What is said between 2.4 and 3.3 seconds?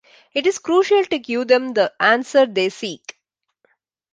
they seek.